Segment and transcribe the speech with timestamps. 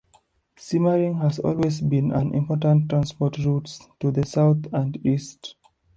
[0.55, 5.53] Simmering has always been on important transport routes to the south and east.